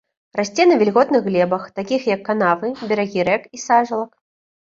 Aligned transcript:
Расце 0.37 0.63
на 0.69 0.75
вільготных 0.81 1.23
глебах, 1.27 1.67
такіх 1.79 2.01
як 2.15 2.21
канавы, 2.29 2.67
берагі 2.93 3.21
рэк 3.27 3.43
і 3.59 3.61
сажалак. 3.67 4.09